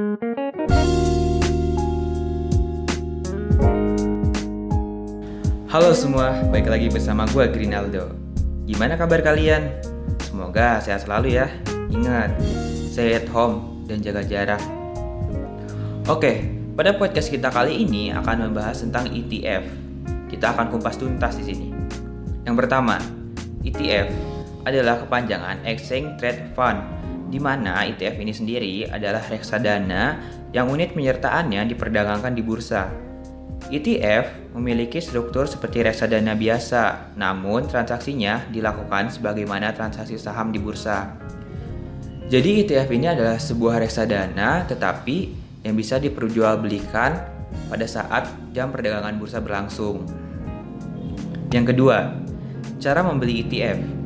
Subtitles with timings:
[0.00, 0.16] Halo
[5.92, 8.16] semua, baik lagi bersama gue Grinaldo.
[8.64, 9.68] Gimana kabar kalian?
[10.24, 11.52] Semoga sehat selalu ya.
[11.92, 12.32] Ingat,
[12.88, 14.62] stay at home dan jaga jarak.
[16.08, 19.68] Oke, pada podcast kita kali ini akan membahas tentang ETF.
[20.32, 21.68] Kita akan kumpas tuntas di sini.
[22.48, 22.96] Yang pertama,
[23.60, 24.08] ETF
[24.64, 26.99] adalah kepanjangan Exchange Trade Fund,
[27.30, 30.18] di mana ETF ini sendiri adalah reksadana
[30.50, 32.90] yang unit penyertaannya diperdagangkan di bursa.
[33.70, 41.14] ETF memiliki struktur seperti reksadana biasa, namun transaksinya dilakukan sebagaimana transaksi saham di bursa.
[42.26, 45.16] Jadi ETF ini adalah sebuah reksadana tetapi
[45.62, 47.10] yang bisa diperjualbelikan
[47.70, 50.06] pada saat jam perdagangan bursa berlangsung.
[51.50, 52.14] Yang kedua,
[52.78, 53.99] cara membeli ETF.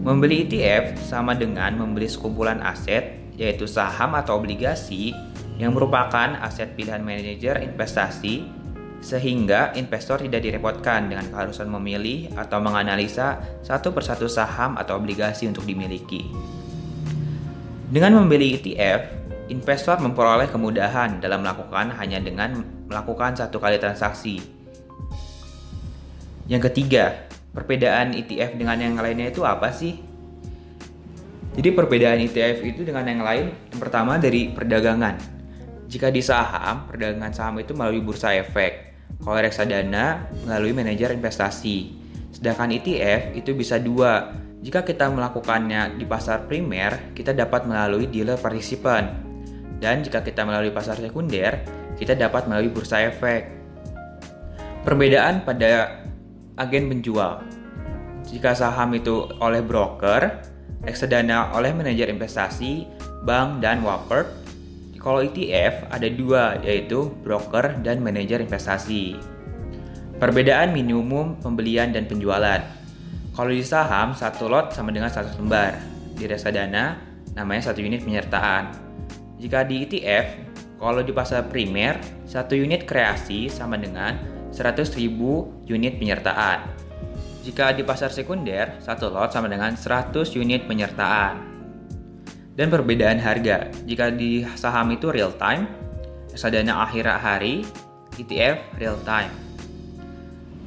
[0.00, 5.12] Membeli ETF sama dengan membeli sekumpulan aset, yaitu saham atau obligasi
[5.60, 8.48] yang merupakan aset pilihan manajer investasi
[9.04, 15.68] sehingga investor tidak direpotkan dengan keharusan memilih atau menganalisa satu persatu saham atau obligasi untuk
[15.68, 16.28] dimiliki.
[17.92, 19.00] Dengan membeli ETF,
[19.52, 24.40] investor memperoleh kemudahan dalam melakukan hanya dengan melakukan satu kali transaksi.
[26.48, 29.98] Yang ketiga, perbedaan ETF dengan yang lainnya itu apa sih?
[31.50, 35.18] Jadi perbedaan ETF itu dengan yang lain, yang pertama dari perdagangan.
[35.90, 41.98] Jika di saham, perdagangan saham itu melalui bursa efek, kalau reksadana melalui manajer investasi.
[42.30, 44.30] Sedangkan ETF itu bisa dua.
[44.62, 49.26] Jika kita melakukannya di pasar primer, kita dapat melalui dealer partisipan.
[49.82, 51.60] Dan jika kita melalui pasar sekunder,
[51.98, 53.50] kita dapat melalui bursa efek.
[54.86, 55.99] Perbedaan pada
[56.60, 57.40] agen penjual.
[58.28, 60.44] Jika saham itu oleh broker,
[60.84, 62.84] reksadana oleh manajer investasi,
[63.24, 64.28] bank, dan wapert,
[65.00, 69.16] kalau ETF ada dua, yaitu broker dan manajer investasi.
[70.20, 72.60] Perbedaan minimum pembelian dan penjualan.
[73.32, 75.80] Kalau di saham, satu lot sama dengan satu lembar.
[76.12, 77.00] Di reksadana,
[77.32, 78.76] namanya satu unit penyertaan.
[79.40, 80.26] Jika di ETF,
[80.76, 81.96] kalau di pasar primer,
[82.28, 85.08] satu unit kreasi sama dengan 100.000
[85.70, 86.66] unit penyertaan.
[87.40, 91.50] Jika di pasar sekunder, satu lot sama dengan 100 unit penyertaan
[92.54, 93.72] dan perbedaan harga.
[93.88, 95.64] Jika di saham itu real time,
[96.28, 97.64] reksadana akhir hari,
[98.20, 99.32] ETF real time.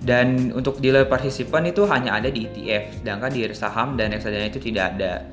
[0.03, 4.59] Dan untuk dealer partisipan itu hanya ada di ETF, sedangkan di saham dan reksadana itu
[4.59, 5.23] tidak ada.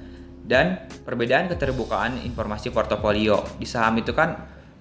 [0.44, 4.36] Dan perbedaan keterbukaan informasi portofolio di saham itu kan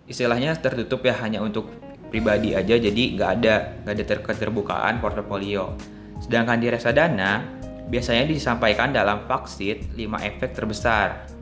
[0.06, 3.56] istilahnya tertutup ya hanya untuk pribadi aja, jadi nggak ada
[3.86, 5.78] nggak ada keterbukaan portofolio.
[6.20, 7.46] Sedangkan di reksadana
[7.90, 11.40] biasanya disampaikan dalam sheet 5 efek terbesar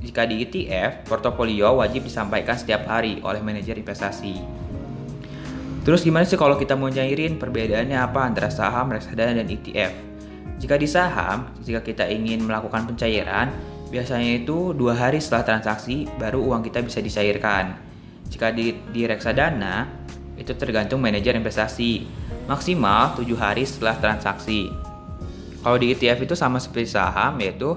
[0.00, 4.40] jika di ETF, portofolio wajib disampaikan setiap hari oleh manajer investasi.
[5.84, 9.92] Terus gimana sih kalau kita mau nyairin perbedaannya apa antara saham, reksadana, dan ETF?
[10.56, 13.52] Jika di saham, jika kita ingin melakukan pencairan,
[13.92, 17.76] biasanya itu dua hari setelah transaksi baru uang kita bisa dicairkan.
[18.28, 19.88] Jika di, di reksadana,
[20.34, 22.06] itu tergantung manajer investasi,
[22.50, 24.68] maksimal tujuh hari setelah transaksi.
[25.64, 27.72] Kalau di ETF itu sama seperti saham, yaitu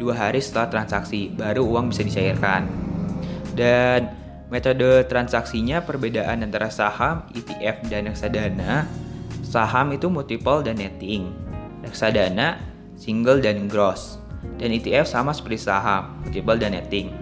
[0.00, 2.66] dua hari setelah transaksi, baru uang bisa dicairkan.
[3.54, 4.10] Dan
[4.50, 8.88] metode transaksinya perbedaan antara saham, ETF, dan reksadana.
[9.46, 11.30] Saham itu multiple dan netting.
[11.86, 12.58] Reksadana
[12.98, 14.18] single dan gross.
[14.58, 17.14] Dan ETF sama seperti saham, multiple dan netting.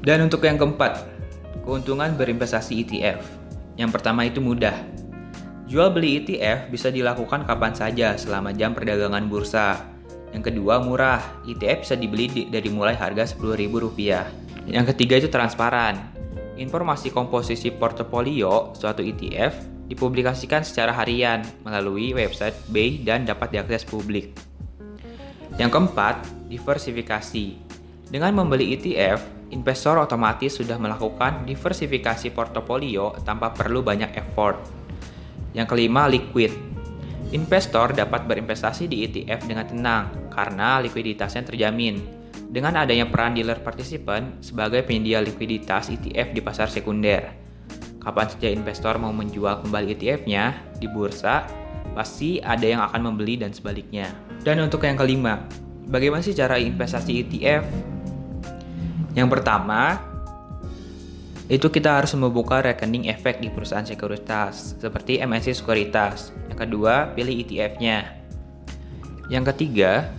[0.00, 1.19] Dan untuk yang keempat,
[1.62, 3.20] keuntungan berinvestasi ETF.
[3.76, 4.74] Yang pertama itu mudah.
[5.70, 9.90] Jual beli ETF bisa dilakukan kapan saja selama jam perdagangan bursa
[10.30, 11.42] yang kedua, murah.
[11.46, 14.70] ETF bisa dibeli dari mulai harga Rp10.000.
[14.70, 15.98] Yang ketiga itu transparan.
[16.54, 24.30] Informasi komposisi portofolio suatu ETF dipublikasikan secara harian melalui website BI dan dapat diakses publik.
[25.58, 27.58] Yang keempat, diversifikasi.
[28.06, 34.58] Dengan membeli ETF, investor otomatis sudah melakukan diversifikasi portofolio tanpa perlu banyak effort.
[35.54, 36.54] Yang kelima, liquid.
[37.30, 41.98] Investor dapat berinvestasi di ETF dengan tenang karena likuiditasnya terjamin.
[42.50, 47.30] Dengan adanya peran dealer partisipan sebagai penyedia likuiditas ETF di pasar sekunder.
[48.02, 51.46] Kapan saja investor mau menjual kembali ETF-nya di bursa,
[51.94, 54.10] pasti ada yang akan membeli dan sebaliknya.
[54.42, 55.46] Dan untuk yang kelima,
[55.86, 57.89] bagaimana sih cara investasi ETF?
[59.14, 59.98] Yang pertama,
[61.50, 66.30] itu kita harus membuka rekening efek di perusahaan sekuritas seperti MNC Sekuritas.
[66.46, 68.22] Yang kedua, pilih ETF-nya.
[69.30, 70.10] Yang ketiga,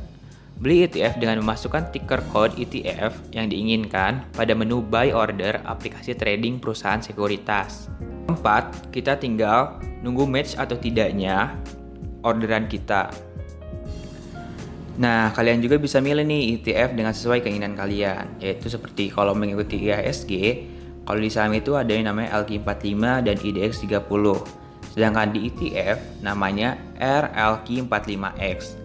[0.61, 6.61] Beli ETF dengan memasukkan ticker code ETF yang diinginkan pada menu buy order aplikasi trading
[6.61, 7.89] perusahaan sekuritas.
[8.29, 11.57] Keempat, kita tinggal nunggu match atau tidaknya
[12.21, 13.09] orderan kita.
[14.99, 19.79] Nah, kalian juga bisa milih nih ETF dengan sesuai keinginan kalian, yaitu seperti kalau mengikuti
[19.88, 20.31] IHSG,
[21.07, 24.07] kalau di saham itu ada yang namanya LQ45 dan IDX 30.
[24.91, 28.75] Sedangkan di ETF namanya RLQ45X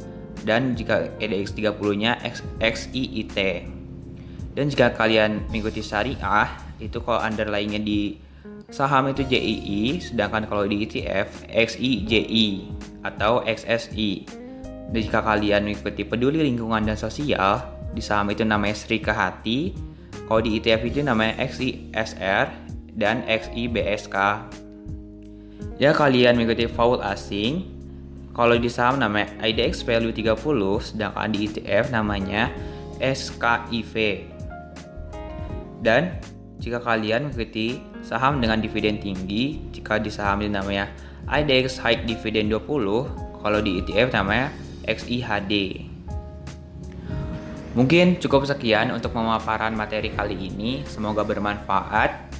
[0.46, 2.22] dan jika EDX 30-nya
[2.62, 3.36] XIIT.
[4.56, 6.48] Dan jika kalian mengikuti syariah,
[6.78, 8.16] itu kalau underlying-nya di
[8.70, 12.46] saham itu JII, sedangkan kalau di ETF XIJI
[13.04, 14.45] atau XSI.
[14.94, 19.74] Jika kalian mengikuti peduli lingkungan dan sosial, di saham itu namanya Sri Kehati,
[20.26, 22.46] kalau di ETF itu namanya XISR
[22.94, 24.16] dan XIBSK.
[25.76, 27.66] Ya kalian mengikuti faul asing,
[28.36, 30.36] kalau di saham namanya IDX Value 30,
[30.80, 32.52] sedangkan di ETF namanya
[33.00, 33.94] SKIV.
[35.84, 36.16] Dan
[36.56, 40.88] jika kalian mengikuti saham dengan dividen tinggi, jika di saham ini namanya
[41.28, 44.48] IDX High Dividend 20, kalau di ETF namanya
[44.86, 45.84] XIHD.
[47.76, 50.80] Mungkin cukup sekian untuk pemaparan materi kali ini.
[50.88, 52.32] Semoga bermanfaat.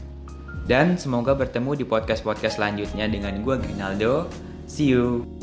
[0.64, 4.26] Dan semoga bertemu di podcast-podcast selanjutnya dengan gue Grinaldo.
[4.64, 5.36] See you.